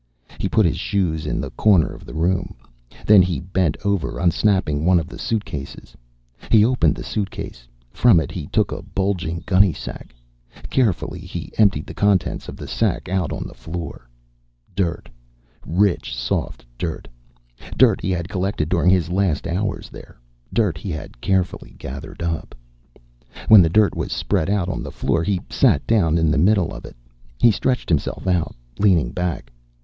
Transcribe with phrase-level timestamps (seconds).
[0.39, 2.55] He put his shoes in the corner of the room.
[3.05, 5.95] Then he bent over, unsnapping one of the suitcases.
[6.49, 7.67] He opened the suitcase.
[7.91, 10.15] From it he took a bulging gunnysack.
[10.71, 14.09] Carefully, he emptied the contents of the sack out on the floor.
[14.75, 15.07] Dirt,
[15.67, 17.07] rich soft dirt.
[17.77, 20.17] Dirt he had collected during his last hours there,
[20.51, 22.55] dirt he had carefully gathered up.
[23.49, 26.73] When the dirt was spread out on the floor he sat down in the middle
[26.73, 26.95] of it.
[27.39, 29.51] He stretched himself out, leaning back.